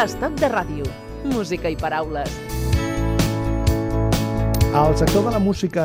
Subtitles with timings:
[0.00, 0.84] Estat de ràdio.
[1.28, 2.30] Música i paraules.
[4.72, 5.84] El sector de la música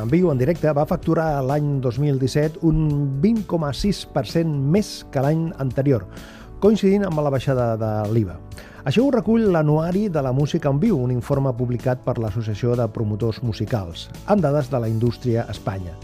[0.00, 2.80] en viu en directe va facturar l'any 2017 un
[3.20, 6.08] 20,6% més que l'any anterior,
[6.64, 8.38] coincidint amb la baixada de l'IVA.
[8.88, 12.88] Això ho recull l'Anuari de la Música en Viu, un informe publicat per l'Associació de
[12.88, 15.98] Promotors Musicals, amb dades de la indústria a Espanya.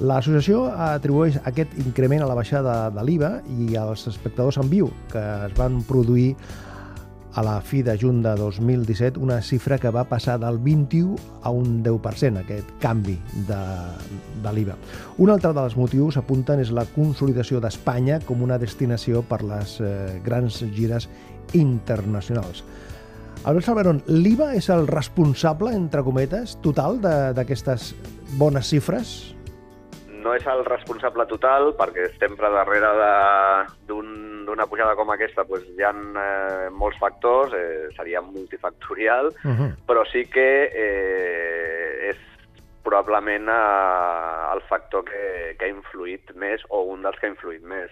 [0.00, 5.20] L'associació atribueix aquest increment a la baixada de l'IVA i als espectadors en viu que
[5.20, 6.32] es van produir
[7.34, 11.50] a la fi de juny de 2017 una xifra que va passar del 21 a
[11.50, 13.16] un 10%, aquest canvi
[13.48, 13.60] de,
[14.44, 14.78] de l'IVA.
[15.18, 20.20] Un altre dels motius apunten és la consolidació d'Espanya com una destinació per les eh,
[20.24, 21.08] grans gires
[21.52, 22.64] internacionals.
[23.44, 27.92] Albert Salveron, l'IVA és el responsable, entre cometes, total d'aquestes
[28.38, 29.34] bones xifres?
[30.24, 32.94] no és el responsable total, perquè sempre darrere
[34.46, 39.50] d'una un, pujada com aquesta doncs, hi ha eh, molts factors, eh, seria multifactorial, uh
[39.50, 39.70] -huh.
[39.86, 42.18] però sí que eh, és
[42.82, 47.62] probablement eh, el factor que, que ha influït més, o un dels que ha influït
[47.62, 47.90] més.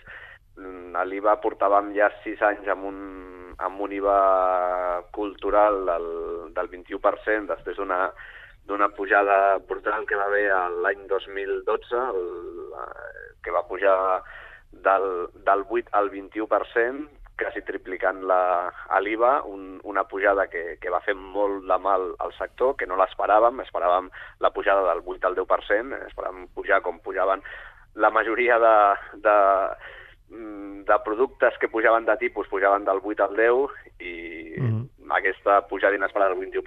[0.56, 2.98] Mm, a l'IVA portàvem ja sis anys amb un,
[3.58, 4.20] amb un IVA
[5.10, 6.08] cultural del,
[6.54, 8.12] del 21%, després d'una
[8.64, 10.46] d'una pujada brutal que va haver
[10.84, 12.28] l'any 2012, el,
[13.42, 13.96] que va pujar
[14.72, 17.08] del, del 8 al 21%,
[17.42, 22.76] quasi triplicant l'IVA, un, una pujada que, que va fer molt de mal al sector,
[22.78, 24.10] que no l'esperàvem, esperàvem
[24.44, 27.42] la pujada del 8 al 10%, esperàvem pujar com pujaven
[27.94, 28.76] la majoria de,
[29.26, 29.36] de,
[30.88, 35.16] de productes que pujaven de tipus, pujaven del 8 al 10 i mm -hmm.
[35.18, 36.62] aquesta pujada inesperada del 21%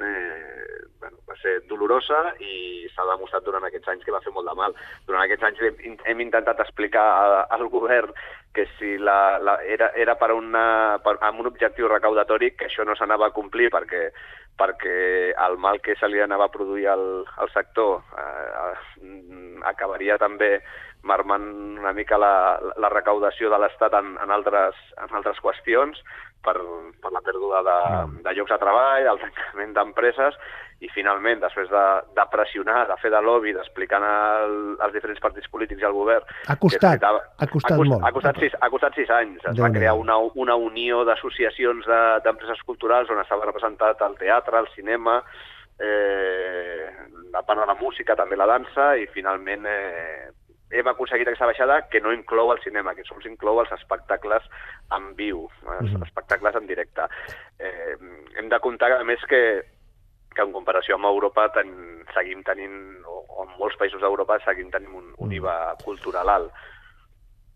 [0.00, 0.69] eh,
[1.00, 4.56] bueno, va ser dolorosa i s'ha demostrat durant aquests anys que va fer molt de
[4.58, 4.76] mal.
[5.08, 8.12] Durant aquests anys hem, hem intentat explicar a, al govern
[8.54, 12.86] que si la, la, era, era per una, per, amb un objectiu recaudatori que això
[12.86, 14.08] no s'anava a complir perquè,
[14.58, 14.98] perquè
[15.46, 17.06] el mal que se li anava a produir al,
[17.38, 20.58] al sector eh, acabaria també
[21.06, 21.46] marmant
[21.80, 26.02] una mica la, la recaudació de l'Estat en, en, altres, en altres qüestions
[26.44, 26.56] per,
[27.02, 27.78] per la pèrdua de,
[28.24, 30.38] de llocs de treball, el tancament d'empreses,
[30.80, 31.82] i finalment, després de,
[32.16, 36.24] de pressionar, de fer de lobby, d'explicar als diferents partits polítics i al govern...
[36.48, 37.96] Ha costat, necessitava, ha costat ha, molt.
[38.00, 39.44] Ha costat, sis, ha costat sis anys.
[39.52, 41.88] Es va crear una, una unió d'associacions
[42.24, 45.20] d'empreses de, culturals on estava representat el teatre, el cinema,
[45.76, 46.88] eh,
[47.28, 50.30] la part de la música, també la dansa, i finalment eh,
[50.70, 54.46] hem aconseguit aquesta baixada que no inclou el cinema, que sols inclou els espectacles
[54.96, 56.06] en viu, els mm.
[56.06, 57.06] espectacles en directe.
[57.58, 57.96] Eh,
[58.38, 59.42] hem de comptar, a més, que,
[60.34, 61.72] que en comparació amb Europa ten,
[62.14, 66.68] seguim tenint, o, o en molts països d'Europa seguim tenint un, un IVA cultural alt.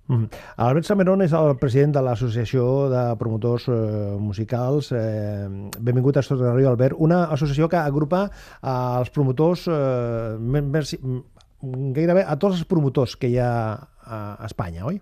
[0.05, 0.27] Mm.
[0.61, 3.77] Albert Sameron és el president de l'Associació de Promotors eh,
[4.21, 4.91] Musicals.
[4.93, 5.47] Eh,
[5.81, 6.99] benvingut a Estos de Rio, Albert.
[6.99, 10.93] Una associació que agrupa eh, els promotors eh, més,
[11.97, 13.51] gairebé a tots els promotors que hi ha
[14.05, 15.01] a Espanya, oi?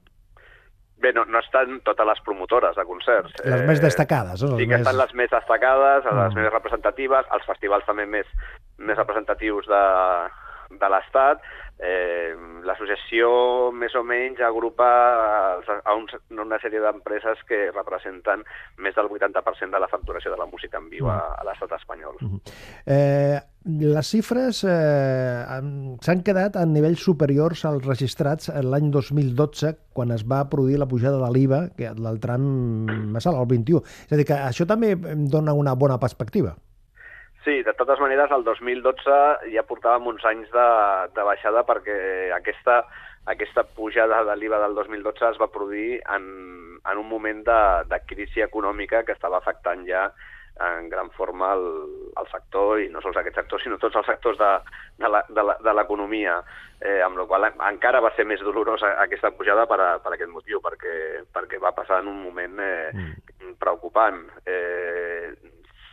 [1.03, 3.35] Bé, no, no estan totes les promotores de concerts.
[3.43, 4.45] Les eh, més destacades.
[4.47, 4.55] No?
[4.61, 4.85] Sí que més...
[4.85, 6.39] estan les més destacades, les mm.
[6.39, 8.29] més representatives, els festivals també més,
[8.79, 9.83] més representatius de,
[10.79, 11.43] de l'Estat,
[11.79, 12.35] eh,
[12.67, 14.89] l'associació més o menys agrupa
[15.63, 16.07] a un,
[16.39, 18.45] una sèrie d'empreses que representen
[18.79, 21.41] més del 80% de la facturació de la música en viu a, mm.
[21.41, 22.17] a l'estat espanyol.
[22.21, 22.41] Mm -hmm.
[22.87, 25.45] eh, les xifres eh,
[26.03, 31.19] s'han quedat a nivells superiors als registrats l'any 2012, quan es va produir la pujada
[31.19, 32.43] de l'IVA, que del tram
[33.15, 33.83] més alt, el 21.
[34.07, 34.97] És a dir, que això també
[35.31, 36.57] dona una bona perspectiva.
[37.45, 39.15] Sí, de totes maneres, el 2012
[39.51, 40.67] ja portàvem uns anys de,
[41.17, 41.97] de baixada perquè
[42.37, 42.85] aquesta,
[43.27, 46.29] aquesta pujada de l'IVA del 2012 es va produir en,
[46.79, 50.07] en un moment de, de crisi econòmica que estava afectant ja
[50.61, 51.67] en gran forma el,
[52.21, 54.51] el sector, i no sols aquest sector, sinó tots els sectors de,
[55.33, 56.37] de l'economia,
[56.79, 60.31] eh, amb la qual encara va ser més dolorosa aquesta pujada per, a, per aquest
[60.31, 63.57] motiu, perquè, perquè va passar en un moment eh, mm.
[63.63, 64.23] preocupant.
[64.47, 65.33] Eh,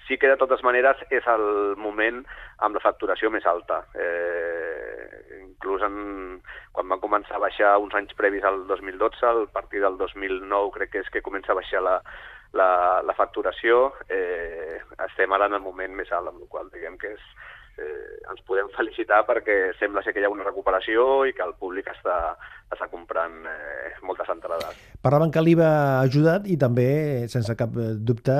[0.10, 2.24] sí que de totes maneres és el moment
[2.66, 3.84] amb la facturació més alta.
[3.94, 6.42] Eh, inclús en,
[6.74, 10.96] quan van començar a baixar uns anys previs al 2012, a partir del 2009 crec
[10.96, 12.00] que és que comença a baixar la,
[12.58, 12.70] la,
[13.06, 17.14] la facturació, eh, estem ara en el moment més alt, amb el qual diguem que
[17.14, 17.30] és,
[17.80, 21.56] eh, ens podem felicitar perquè sembla ser que hi ha una recuperació i que el
[21.60, 22.36] públic està,
[22.70, 24.84] està comprant eh, moltes entrades.
[25.06, 26.90] Parlaven que l'IVA ha ajudat i també,
[27.32, 28.38] sense cap dubte,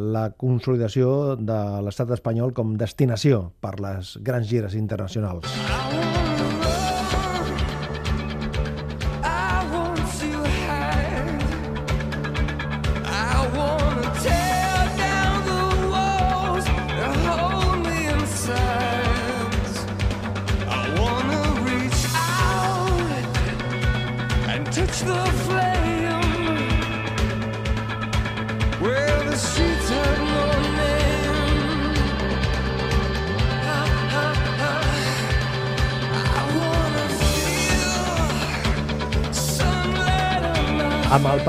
[0.00, 5.60] la consolidació de l'estat espanyol com destinació per les grans gires internacionals.
[5.68, 6.29] Ah!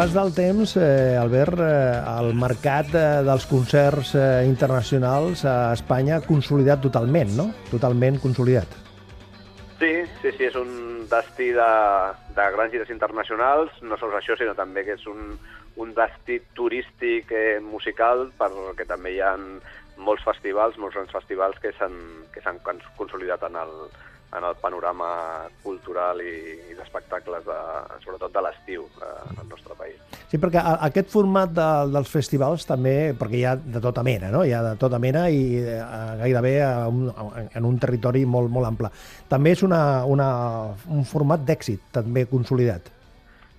[0.02, 6.18] Pas del temps, eh, Albert, eh, el mercat eh, dels concerts eh, internacionals a Espanya
[6.26, 7.46] consolidat totalment, no?
[7.70, 8.66] Totalment consolidat.
[9.78, 9.92] Sí,
[10.24, 11.70] sí, sí, és un destí de,
[12.34, 15.36] de grans gires internacionals, no sols això, sinó també que és un,
[15.78, 19.36] un destí turístic eh, musical perquè també hi ha
[20.02, 22.66] molts festivals, molts grans festivals que s'han
[22.98, 23.78] consolidat en el,
[24.38, 25.10] en el panorama
[25.64, 26.36] cultural i,
[26.72, 27.58] i d'espectacles, de,
[28.04, 29.98] sobretot de l'estiu eh, al nostre país.
[30.32, 34.46] Sí, perquè aquest format de, dels festivals també, perquè hi ha de tota mena, no?
[34.48, 35.82] hi ha de tota mena i eh,
[36.24, 37.12] gairebé a un,
[37.44, 38.94] en un territori molt, molt ample.
[39.32, 40.32] També és una, una,
[40.88, 42.88] un format d'èxit, també consolidat.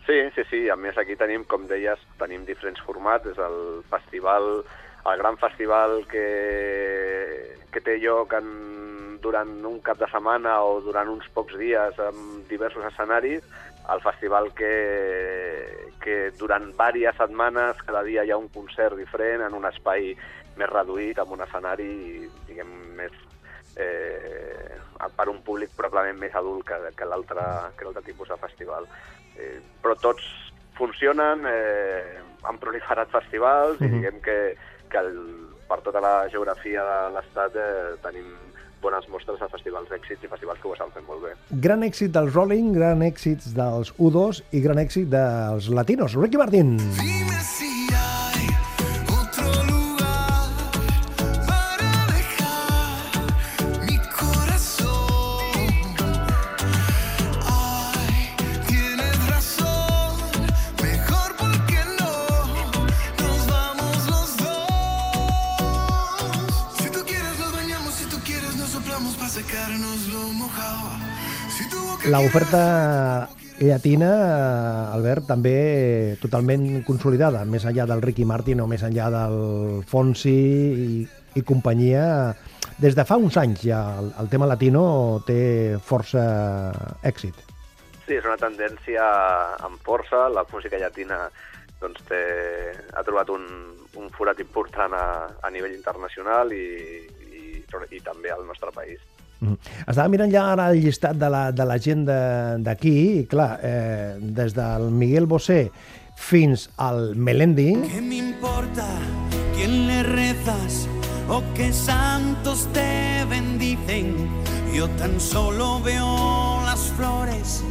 [0.06, 0.60] Sí, sí, sí.
[0.70, 3.28] A més, aquí tenim, com deies, tenim diferents formats.
[3.30, 4.64] És el festival,
[5.10, 8.50] el gran festival que, que té lloc en
[9.22, 13.44] durant un cap de setmana o durant uns pocs dies amb diversos escenaris,
[13.92, 14.72] el festival que,
[16.02, 20.12] que durant diverses setmanes cada dia hi ha un concert diferent en un espai
[20.58, 23.14] més reduït, amb un escenari diguem, més,
[23.80, 24.78] eh,
[25.16, 28.86] per un públic probablement més adult que, que l'altre tipus de festival.
[29.38, 30.26] Eh, però tots
[30.76, 33.88] funcionen, eh, han proliferat festivals uh -huh.
[33.88, 34.56] i diguem que,
[34.92, 35.12] que el,
[35.68, 38.28] per tota la geografia de l'Estat eh, tenim
[38.82, 41.34] bones mostres a festivals d'èxits i festivals que ho estan fent molt bé.
[41.66, 46.18] Gran èxit dels Rolling, gran èxit dels U2 i gran èxit dels latinos.
[46.18, 46.76] Ricky Martin.
[46.98, 47.71] Dime si
[72.10, 73.28] L'oferta
[73.62, 74.08] llatina,
[74.90, 79.36] Albert, també totalment consolidada, més enllà del Ricky Martin o més enllà del
[79.86, 80.96] Fonsi i,
[81.38, 82.34] i companyia.
[82.82, 84.82] Des de fa uns anys ja el, el tema latino
[85.28, 86.24] té força
[87.06, 87.38] èxit.
[88.08, 89.06] Sí, és una tendència
[89.62, 90.26] amb força.
[90.34, 91.22] La música llatina
[91.78, 92.22] doncs, té,
[92.98, 93.46] ha trobat un,
[93.94, 95.06] un forat important a,
[95.38, 96.66] a nivell internacional i,
[97.30, 98.98] i, i també al nostre país.
[99.42, 99.58] Mm.
[99.90, 104.14] Estava mirant ja ara el llistat de la, de la gent d'aquí, i clar, eh,
[104.22, 105.64] des del Miguel Bosé
[106.14, 107.72] fins al Melendi...
[107.74, 108.86] ¿Qué me importa
[109.56, 110.86] quién le rezas
[111.28, 114.14] o qué santos te bendicen?
[114.72, 117.64] Yo tan solo veo las flores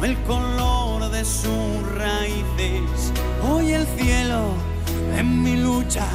[0.00, 3.12] o el color de sus raíces.
[3.50, 4.54] Hoy el cielo
[5.18, 6.06] en mi lucha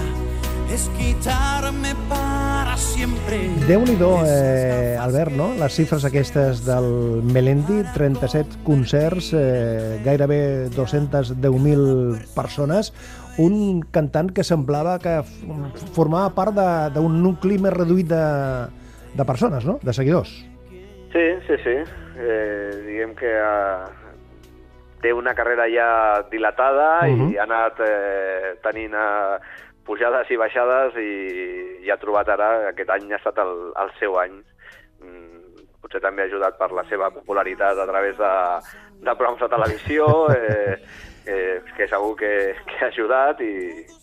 [0.74, 3.50] es quitarme para siempre.
[3.68, 5.50] Déu-n'hi-do, eh, Albert, no?
[5.60, 12.94] Les xifres aquestes del Melendi, 37 concerts, eh, gairebé 210.000 persones,
[13.38, 15.18] un cantant que semblava que
[15.92, 16.56] formava part
[16.96, 18.24] d'un nucli més reduït de,
[19.18, 20.32] de persones, no?, de seguidors.
[21.12, 21.76] Sí, sí, sí.
[22.16, 24.14] Eh, diguem que eh,
[25.04, 27.34] té una carrera ja dilatada uh -huh.
[27.34, 29.40] i ha anat eh, tenint eh,
[29.88, 31.12] pujades i baixades i,
[31.86, 34.40] i ha trobat ara, aquest any ha estat el, el seu any.
[35.02, 38.34] Mm, potser també ha ajudat per la seva popularitat a través de,
[39.02, 40.78] de programes de televisió, eh,
[41.26, 42.32] eh, que segur que,
[42.70, 43.54] que ha ajudat i,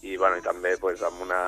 [0.03, 1.41] i, bueno, i també pues, amb, una,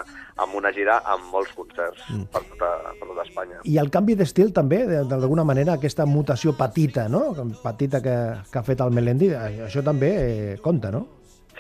[0.43, 2.27] amb una gira amb molts concerts mm.
[2.33, 3.63] per, tota, per tota Espanya.
[3.65, 7.31] I el canvi d'estil també, d'alguna manera, aquesta mutació petita, no?
[7.63, 8.19] petita que,
[8.51, 9.35] que ha fet el Melendi,
[9.67, 11.07] això també eh, compta, no?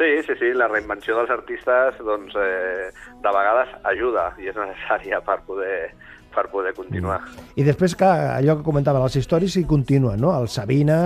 [0.00, 2.88] Sí, sí, sí, la reinvenció dels artistes doncs, eh,
[3.20, 5.90] de vegades ajuda i és necessària per poder,
[6.32, 7.18] per poder continuar.
[7.60, 10.32] I després que allò que comentava, les històries hi continuen, no?
[10.38, 10.96] El Sabina,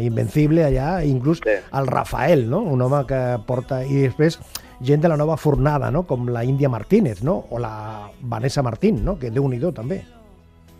[0.00, 1.54] eh, Invencible allà, inclús sí.
[1.54, 2.64] el Rafael, no?
[2.66, 3.84] Un home que porta...
[3.86, 4.40] I després
[4.82, 6.02] gent de la nova fornada, no?
[6.10, 7.38] Com la Índia Martínez, no?
[7.54, 9.14] O la Vanessa Martín, no?
[9.20, 10.02] Que déu nhi també.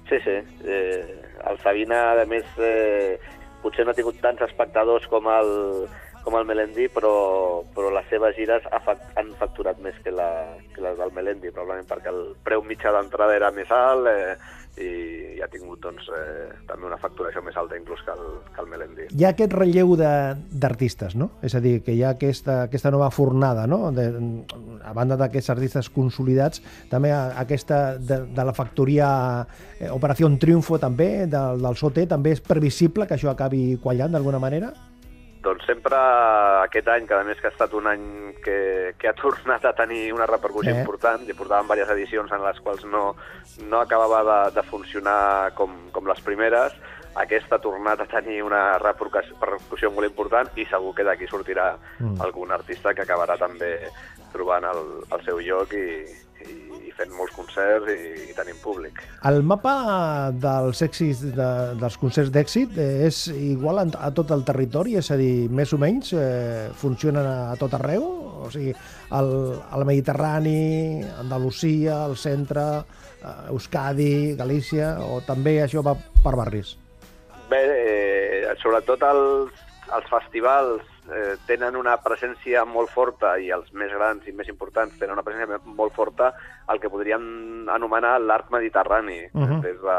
[0.09, 0.41] Sí, sí.
[0.67, 3.21] Eh, el Sabina, a més, eh,
[3.62, 5.87] potser no ha tingut tants espectadors com el,
[6.25, 7.12] com el Melendi, però,
[7.75, 10.31] però les seves gires han facturat més que, la,
[10.75, 14.35] que les del Melendi, probablement perquè el preu mitjà d'entrada era més alt eh,
[14.81, 14.91] i,
[15.37, 18.69] i ha tingut doncs, eh, també una facturació més alta inclús que el, que el
[18.71, 19.09] Melendi.
[19.17, 21.31] Hi ha aquest relleu d'artistes, no?
[21.47, 23.91] És a dir, que hi ha aquesta, aquesta nova fornada, no?
[23.97, 24.07] De,
[24.87, 26.62] a banda d'aquests artistes consolidats,
[26.93, 29.11] també aquesta de, de la factoria
[29.79, 34.41] eh, Operació Triunfo també, del, del Sote, també és previsible que això acabi quallant d'alguna
[34.43, 34.73] manera?
[35.40, 35.97] Doncs sempre
[36.66, 38.04] aquest any, que a més que ha estat un any
[38.44, 40.80] que, que ha tornat a tenir una repercussió eh.
[40.82, 43.04] important, i portàvem diverses edicions en les quals no,
[43.66, 46.76] no acabava de, de funcionar com, com les primeres,
[47.18, 52.20] aquesta ha tornat a tenir una repercussió molt important i segur que d'aquí sortirà mm.
[52.23, 53.73] algun artista que acabarà també
[54.32, 55.88] trobant el, el seu lloc i,
[56.49, 59.00] i fent molts concerts i, i tenim públic.
[59.28, 59.75] El mapa
[60.37, 64.97] dels èxits de, dels concerts d'èxit eh, és igual a, a tot el territori?
[65.00, 68.04] És a dir, més o menys eh, funcionen a, a tot arreu?
[68.40, 68.75] O sigui,
[69.16, 69.32] al,
[69.70, 72.66] al Mediterrani, Andalusia, al centre,
[73.20, 76.76] eh, Euskadi, Galícia, o també això va per barris?
[77.50, 79.66] Bé, eh, sobretot els,
[79.97, 84.99] els festivals eh, tenen una presència molt forta i els més grans i més importants
[84.99, 86.32] tenen una presència molt forta
[86.70, 89.61] el que podríem anomenar l'arc mediterrani, uh -huh.
[89.62, 89.99] des, de,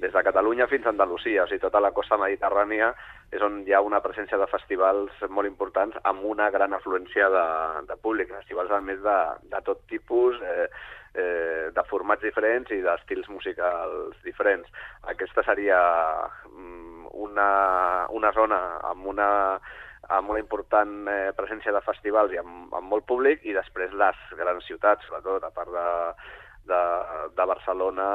[0.00, 2.94] des de Catalunya fins a Andalusia, o sigui, tota la costa mediterrània
[3.30, 7.46] és on hi ha una presència de festivals molt importants amb una gran afluència de,
[7.88, 9.18] de públic, festivals a més de,
[9.50, 10.68] de tot tipus, eh,
[11.14, 14.68] eh, de formats diferents i d'estils musicals diferents.
[15.14, 15.80] Aquesta seria
[16.50, 17.48] mm, una,
[18.10, 19.30] una zona amb una
[20.12, 24.24] amb una important eh, presència de festivals i amb, amb molt públic, i després les
[24.36, 25.86] grans ciutats, sobretot, a part de,
[26.68, 26.80] de,
[27.36, 28.08] de Barcelona,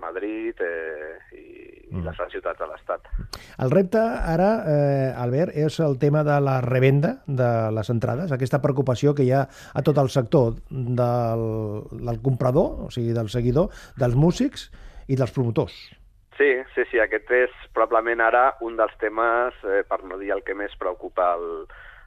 [0.00, 1.44] Madrid eh, i,
[1.90, 2.00] mm.
[2.00, 3.08] i les grans ciutats de l'Estat.
[3.60, 8.62] El repte ara, eh, Albert, és el tema de la revenda de les entrades, aquesta
[8.64, 11.46] preocupació que hi ha a tot el sector del,
[11.92, 14.70] del comprador, o sigui, del seguidor, dels músics
[15.08, 15.99] i dels promotors.
[16.40, 20.40] Sí, sí, sí, aquest és probablement ara un dels temes, eh, per no dir el
[20.40, 21.66] que més preocupa el,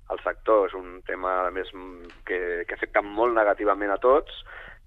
[0.09, 0.65] el sector.
[0.71, 1.69] És un tema, a més,
[2.25, 4.39] que, que afecta molt negativament a tots,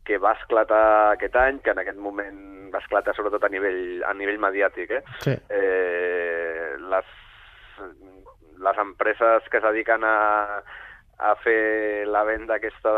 [0.07, 2.41] que va esclatar aquest any, que en aquest moment
[2.75, 4.97] va esclatar sobretot a nivell, a nivell mediàtic.
[4.99, 5.03] Eh?
[5.23, 5.37] Sí.
[5.55, 7.15] Eh, les,
[8.67, 10.17] les empreses que es dediquen a,
[11.23, 12.97] a fer la venda aquesta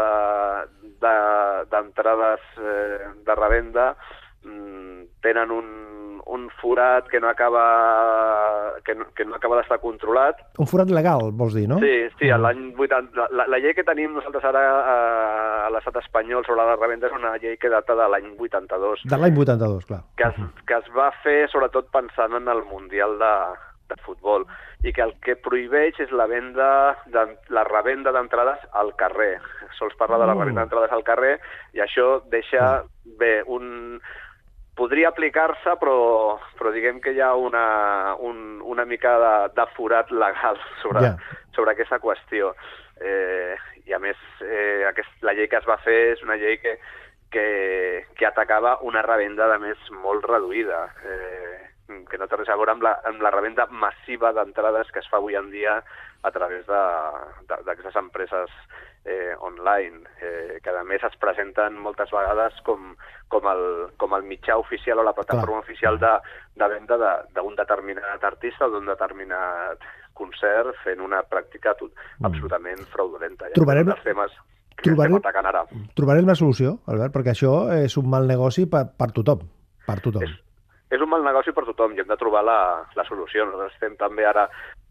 [1.05, 3.91] d'entrades de, de, eh, de revenda
[4.49, 5.71] mm, tenen un,
[6.29, 10.41] un forat que no acaba que no, que no acaba d'estar controlat.
[10.61, 11.79] Un forat legal, vols dir, no?
[11.81, 12.41] Sí, sí, mm.
[12.45, 13.29] l'any 80...
[13.33, 14.97] La, la llei que tenim nosaltres ara a,
[15.67, 19.07] a l'estat espanyol sobre la revenda és una llei que data de l'any 82.
[19.09, 20.03] De l'any 82, clar.
[20.21, 23.35] Que es, que es va fer sobretot pensant en el Mundial de,
[23.89, 24.45] de futbol
[24.85, 26.69] i que el que prohibeix és la venda
[27.11, 29.39] de, la revenda d'entrades al carrer.
[29.81, 30.45] Sols parla de la mm.
[30.45, 31.35] revenda d'entrades al carrer
[31.75, 33.17] i això deixa, mm.
[33.19, 33.99] bé, un,
[34.79, 40.13] podria aplicar-se, però, però diguem que hi ha una, un, una mica de, de forat
[40.15, 41.41] legal sobre, yeah.
[41.57, 42.55] sobre aquesta qüestió.
[43.03, 43.57] Eh,
[43.89, 46.77] I a més, eh, aquest, la llei que es va fer és una llei que,
[47.33, 47.47] que,
[48.19, 51.57] que atacava una revenda, de més, molt reduïda, eh,
[52.11, 55.09] que no té res a veure amb la, amb la revenda massiva d'entrades que es
[55.09, 55.79] fa avui en dia
[56.27, 58.53] a través d'aquestes empreses
[59.05, 62.93] eh, online, eh, que a més es presenten moltes vegades com,
[63.29, 63.65] com, el,
[64.01, 65.65] com el mitjà oficial o la plataforma Clar.
[65.65, 66.13] oficial de,
[66.59, 69.85] de venda d'un de, determinat artista o d'un determinat
[70.19, 72.27] concert fent una pràctica tot, mm.
[72.27, 73.53] absolutament fraudulenta.
[73.53, 74.35] Ja trobarem, temes
[74.79, 75.65] que trobarem, ara.
[75.99, 79.47] trobarem la solució, Albert, perquè això és un mal negoci per, per tothom.
[79.87, 80.27] Per tothom.
[80.27, 80.35] És,
[80.95, 82.59] és un mal negoci per tothom i hem de trobar la,
[82.99, 83.47] la solució.
[83.47, 84.47] Nosaltres estem també ara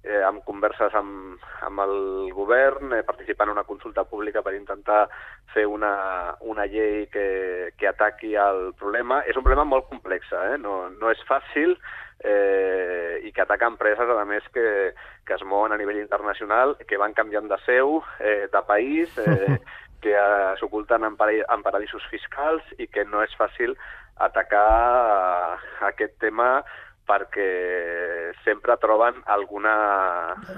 [0.07, 5.05] eh, amb converses amb, amb el govern, eh, participant en una consulta pública per intentar
[5.53, 9.21] fer una, una llei que, que ataqui el problema.
[9.27, 10.57] És un problema molt complex, eh?
[10.63, 11.75] no, no és fàcil
[12.23, 14.93] eh, i que ataca empreses, a més, que,
[15.27, 19.59] que es mouen a nivell internacional, que van canviant de seu, eh, de país, eh,
[20.01, 23.75] que eh, s'oculten en, en paradisos fiscals i que no és fàcil
[24.17, 26.63] atacar eh, aquest tema
[27.07, 29.75] perquè sempre troben alguna,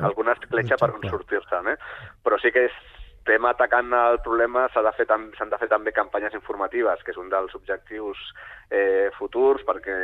[0.01, 1.69] alguna escletxa per on sortir-se'n.
[1.73, 1.77] Eh?
[2.25, 6.33] Però sí que estem atacant el problema, s'han de, fer s'han de fer també campanyes
[6.33, 8.17] informatives, que és un dels objectius
[8.73, 9.97] eh, futurs, perquè,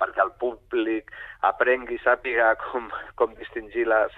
[0.00, 1.12] perquè el públic
[1.44, 2.88] aprengui i sàpiga com,
[3.20, 4.16] com distingir les,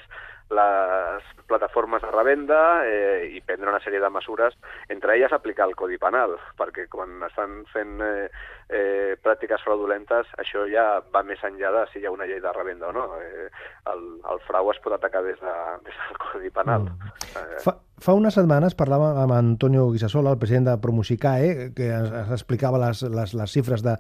[0.51, 4.55] les plataformes de revenda eh, i prendre una sèrie de mesures,
[4.89, 8.29] entre elles aplicar el Codi Penal, perquè quan estan fent eh,
[8.69, 12.55] eh, pràctiques fraudulentes, això ja va més enllà de si hi ha una llei de
[12.57, 13.05] revenda o no.
[13.21, 13.49] Eh,
[13.93, 15.57] el, el frau es pot atacar des, de,
[15.89, 16.89] des del Codi Penal.
[16.89, 17.13] Mm.
[17.43, 22.13] Eh, fa, fa unes setmanes parlàvem amb Antonio Guisasola, el president de Promusicae, que ens,
[22.25, 23.99] ens explicava les, les, les xifres de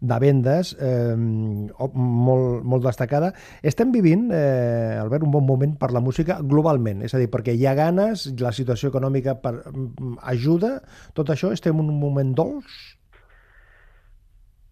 [0.00, 3.32] de vendes eh, molt, molt destacada.
[3.62, 7.54] Estem vivint, eh, Albert, un bon moment per la música globalment, és a dir, perquè
[7.56, 10.76] hi ha ganes, la situació econòmica per, mm, ajuda,
[11.14, 12.76] tot això, estem en un moment dolç?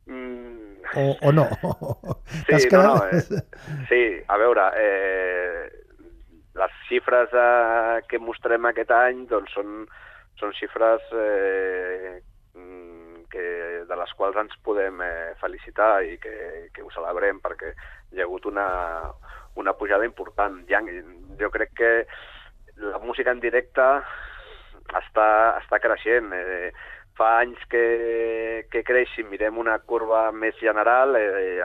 [0.07, 0.53] Mm.
[1.01, 1.49] O, o no?
[2.45, 3.23] Sí, no, no, eh,
[3.89, 5.85] sí, a veure, eh,
[6.55, 9.83] les xifres eh, que mostrem aquest any doncs, són,
[10.39, 12.21] són xifres eh,
[13.35, 13.47] que,
[13.89, 16.35] de les quals ens podem eh, felicitar i que,
[16.75, 17.75] que ho celebrem perquè
[18.15, 18.69] hi ha hagut una,
[19.59, 20.63] una pujada important.
[20.71, 20.81] Ja,
[21.41, 21.93] jo crec que
[22.79, 23.85] la música en directe
[24.95, 25.29] està,
[25.61, 26.31] està creixent.
[26.35, 26.71] Eh,
[27.19, 31.63] fa anys que, que creix, si mirem una curva més general, eh,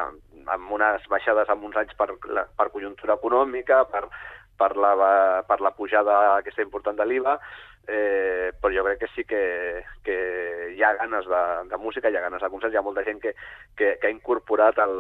[0.50, 4.06] amb unes baixades en uns anys per, la, per conjuntura econòmica, per,
[4.60, 4.94] per, la,
[5.48, 7.38] per la pujada aquesta important de l'IVA,
[7.90, 9.42] eh, però jo crec que sí que,
[10.06, 10.18] que
[10.76, 11.42] hi ha ganes de,
[11.72, 13.34] de música, hi ha ganes de concerts, hi ha molta gent que,
[13.76, 14.96] que, que ha incorporat el,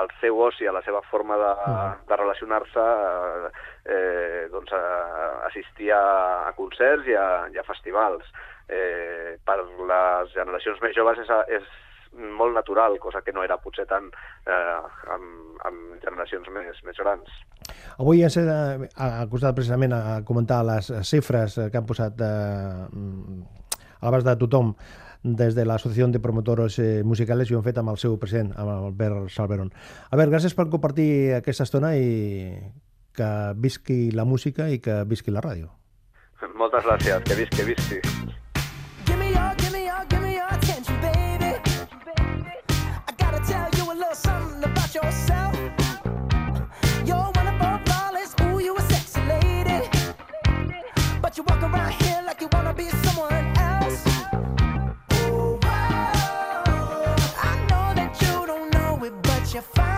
[0.00, 2.06] el seu oci a la seva forma de, mm.
[2.08, 2.86] de relacionar-se
[3.84, 4.84] eh, doncs a,
[5.50, 6.02] assistir a,
[6.48, 8.26] a concerts i a, i a festivals
[8.68, 11.70] eh, per les generacions més joves és, és
[12.12, 14.08] molt natural, cosa que no era potser tant
[14.46, 14.78] eh,
[15.14, 17.30] amb, amb generacions més, més grans.
[17.98, 22.28] Avui ens hem acostat precisament a comentar les xifres que han posat eh,
[24.00, 24.74] a l'abast de tothom
[25.22, 28.54] des de l'Associació de Promotors eh, Musicales i ho hem fet amb el seu president,
[28.56, 29.72] amb Albert Salveron.
[30.10, 32.56] Albert, gràcies per compartir aquesta estona i
[33.16, 35.68] que visqui la música i que visqui la ràdio.
[36.56, 38.20] Moltes gràcies, que visqui, que visqui.
[59.60, 59.89] can find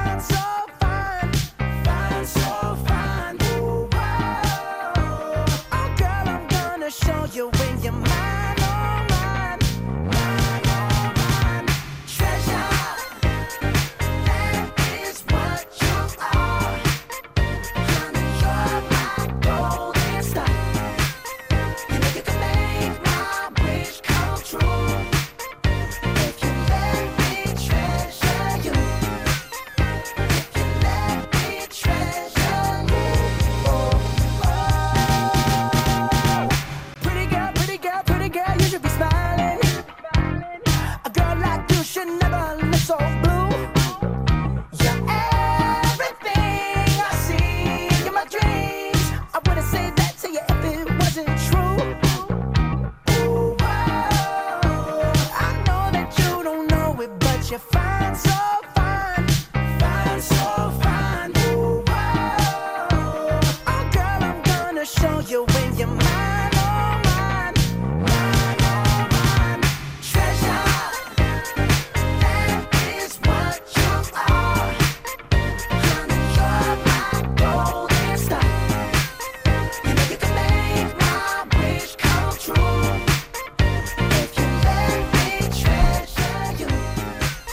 [57.52, 57.91] you find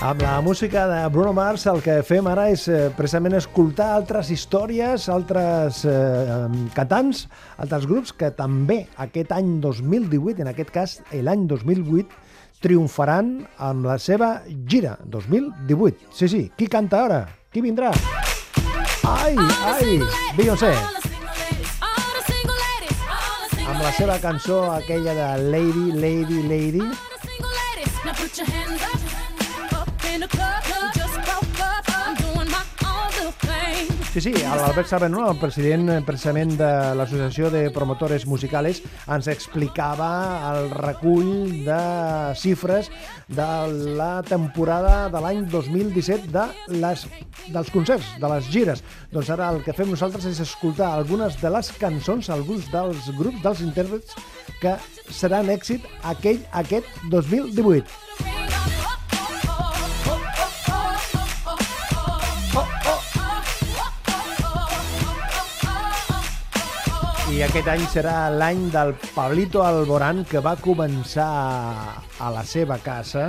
[0.09, 4.31] Amb la música de Bruno Mars el que fem ara és eh, precisament escoltar altres
[4.33, 7.27] històries, altres eh, cantants,
[7.61, 12.09] altres grups que també aquest any 2018, en aquest cas l'any 2008,
[12.65, 13.29] triomfaran
[13.67, 14.31] amb la seva
[14.65, 16.09] gira 2018.
[16.09, 17.19] Sí, sí, qui canta ara?
[17.53, 17.93] Qui vindrà?
[19.05, 19.37] Ai,
[19.75, 19.99] ai,
[20.39, 20.73] Beyoncé.
[23.61, 26.89] Amb la seva cançó aquella de Lady, Lady, Lady.
[34.09, 40.07] Sí, sí, l'Albert Sabenó, el president eh, precisament de l'Associació de Promotores Musicales, ens explicava
[40.49, 41.77] el recull de
[42.41, 42.89] xifres
[43.29, 43.45] de
[43.99, 46.47] la temporada de l'any 2017 de
[46.81, 47.05] les,
[47.53, 48.81] dels concerts, de les gires.
[49.13, 53.43] Doncs ara el que fem nosaltres és escoltar algunes de les cançons, alguns dels grups,
[53.45, 54.17] dels intèrprets
[54.59, 54.73] que
[55.13, 58.48] seran èxit aquell aquest 2018.
[67.29, 71.27] I aquest any serà l'any del Pablito Alborán, que va començar
[72.19, 73.27] a la seva casa...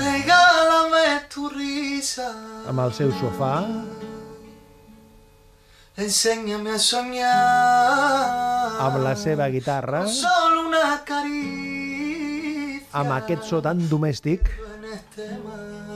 [0.00, 2.26] Regálame tu risa
[2.68, 3.52] Amb el seu sofà.
[5.96, 7.32] Enséñame a soñar
[8.88, 10.02] Amb la seva guitarra.
[10.10, 14.50] Solo una caricia Amb aquest so tan domèstic.
[14.74, 15.95] en este mar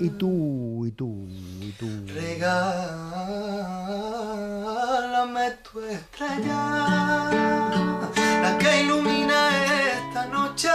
[0.00, 1.28] I tu, i tu,
[1.62, 1.86] i tu...
[2.10, 2.74] Regálame
[5.62, 7.30] tu estrella,
[8.42, 9.38] la que ilumina
[9.92, 10.68] esta noche,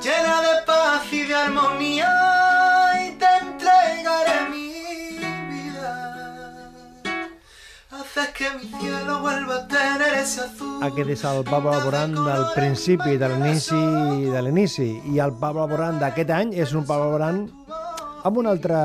[0.00, 2.12] llena de paz y de armonía,
[3.04, 4.68] y te entregaré mi
[5.50, 5.94] vida.
[7.90, 10.68] Haces que mi cielo vuelva a tener ese azul.
[10.80, 13.74] Aquest és el Pablo Alborán del principi, de l'inici
[14.30, 15.02] de l'inici.
[15.10, 17.50] I el Pablo Alborán d'aquest any és un Pablo Alborán
[18.24, 18.78] amb un altre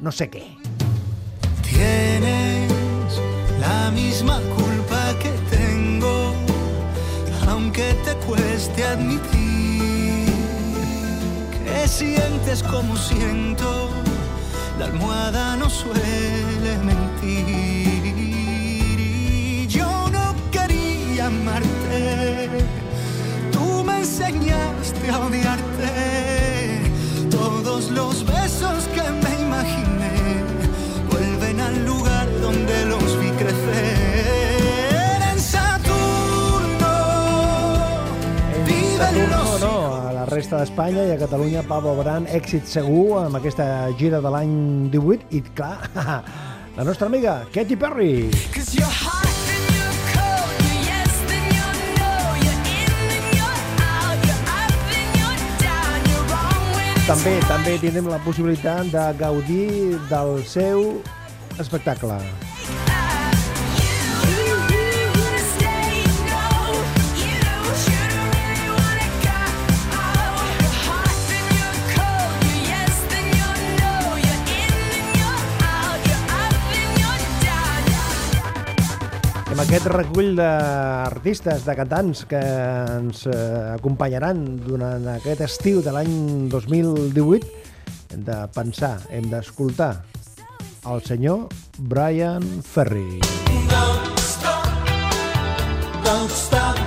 [0.00, 0.42] no sé què.
[1.64, 3.20] Tienes
[3.60, 6.34] la misma culpa que tengo,
[7.48, 10.28] aunque te cueste admitir
[11.64, 13.88] que sientes como siento,
[14.78, 18.16] la almohada no suele mentir.
[18.16, 22.48] Y yo no quería amarte,
[23.52, 26.69] tú me enseñaste a odiarte.
[27.40, 30.44] Todos los besos que me imaginé
[31.10, 35.22] vuelven al lugar donde los vi crecer.
[35.32, 36.96] En Saturno
[38.66, 43.40] viven los no, a la resta d'Espanya i a Catalunya Pablo Alborán, èxit segur amb
[43.40, 44.54] aquesta gira de l'any
[44.92, 45.88] 18 i clar,
[46.76, 48.28] la nostra amiga Katy Perry.
[48.52, 49.19] Cause you're hot
[57.10, 60.84] També també tindrem la possibilitat de gaudir del seu
[61.58, 62.20] espectacle.
[79.60, 83.34] Amb aquest recull d'artistes, de cantants que ens eh,
[83.74, 87.44] acompanyaran durant aquest estiu de l'any 2018,
[88.16, 89.92] hem de pensar, hem d'escoltar
[90.88, 91.44] el senyor
[91.76, 93.20] Brian Ferry.
[93.68, 94.88] Don't stop,
[96.08, 96.80] don't stop.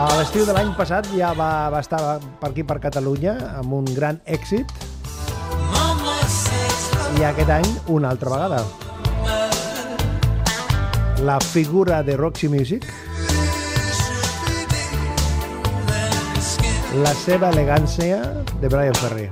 [0.00, 1.98] A l'estiu de l'any passat ja va, va estar
[2.40, 4.70] per aquí, per Catalunya, amb un gran èxit,
[7.20, 8.60] i aquest any una altra vegada.
[11.28, 12.86] La figura de Roxy Music,
[17.04, 18.22] la seva elegància
[18.62, 19.28] de Brian Ferry.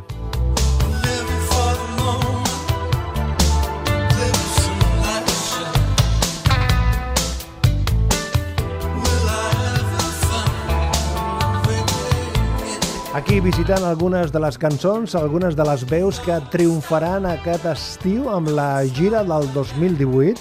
[13.18, 18.52] Aquí visitant algunes de les cançons, algunes de les veus que triomfaran aquest estiu amb
[18.54, 20.38] la gira del 2018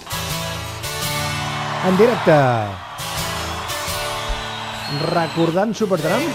[1.89, 2.37] en directe.
[5.07, 6.29] Recordant Supertramp,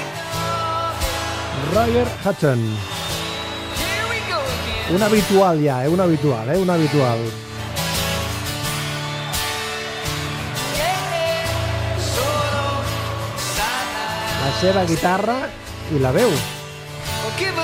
[1.70, 2.66] Roger Hudson.
[4.98, 5.94] Un habitual ja, eh?
[5.94, 6.59] un habitual, eh?
[6.59, 7.26] un habitual.
[14.42, 15.42] La seva guitarra
[15.94, 16.31] i la veu.
[17.24, 17.62] Oh, give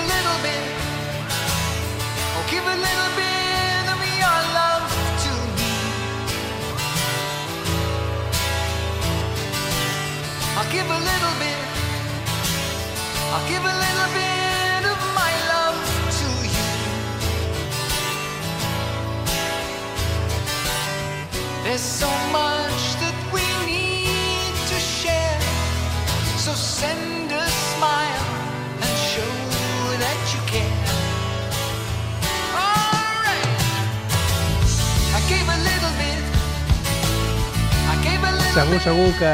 [38.59, 39.33] Segur, segur que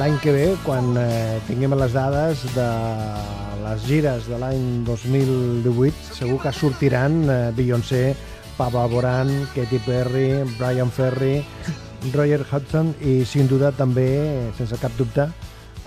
[0.00, 2.64] l'any que ve, quan eh, tinguem les dades de
[3.62, 8.16] les gires de l'any 2018, segur que sortiran eh, Beyoncé,
[8.56, 11.36] Pablo Alborán, Katy Perry, Brian Ferry,
[12.10, 14.10] Roger Hudson i, sin duda, també,
[14.58, 15.30] sense cap dubte,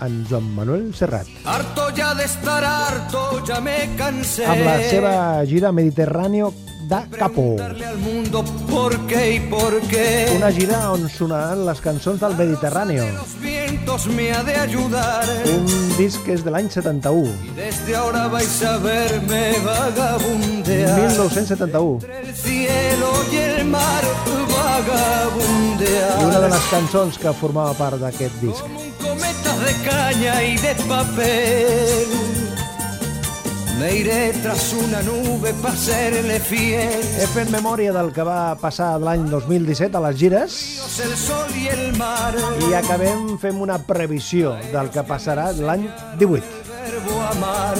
[0.00, 1.28] en Joan Manuel Serrat.
[1.44, 4.48] Harto ya de estar harto, ya me cansé.
[4.48, 6.54] Amb la seva gira Mediterráneo
[6.92, 7.56] da Capo.
[7.56, 10.34] Darle al mundo por qué y por qué.
[10.36, 13.06] Una gira on sonaran les cançons del Mediterráneo.
[13.16, 15.24] Los vientos me ha de ayudar.
[15.56, 21.00] Un disc que és de l'any 71, Y desde ahora vais a verme vagabundear.
[21.00, 21.98] 1971.
[22.02, 24.04] Entre el cielo y el mar
[24.52, 26.20] vagabundear.
[26.20, 28.60] I una de les cançons que formava part d'aquest disc.
[28.60, 32.41] Como un cometa de caña y de papel.
[33.82, 37.00] Me iré tras una nube para serle fiel.
[37.18, 40.58] He fet memòria del que va passar l'any 2017 a les gires
[41.02, 42.30] El sol y el mar.
[42.68, 45.88] i acabem fem una previsió del que passarà l'any
[46.20, 46.46] 18.
[46.70, 47.74] verbo amar.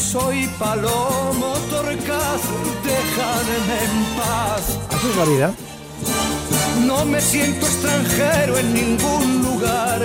[0.00, 2.48] Soy palomo torcaz,
[2.88, 4.70] dejadme en paz.
[4.88, 5.50] Això és la vida.
[6.86, 10.00] No me siento extranjero en ningún lugar.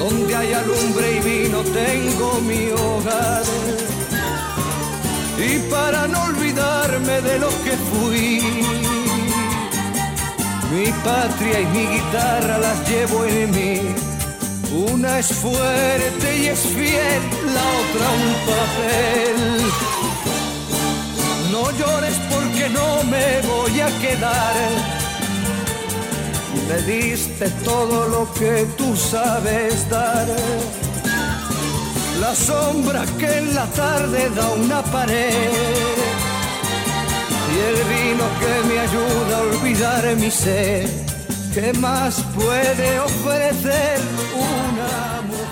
[0.00, 3.42] Donde haya lumbre y vino tengo mi hogar.
[5.38, 8.40] y para no olvidarme de lo que fui.
[10.72, 13.80] Mi patria y mi guitarra las llevo en mí.
[14.90, 17.22] Una es fuerte y es fiel,
[17.54, 19.38] la otra un papel.
[21.52, 24.99] No llores porque no me voy a quedar.
[26.68, 30.26] Me diste todo lo que tú sabes dar.
[32.20, 35.50] La sombra que en la tarde da una pared.
[37.52, 40.88] Y el vino que me ayuda a olvidar mi sed.
[41.54, 43.98] ¿Qué más puede ofrecer
[44.34, 45.49] una mujer?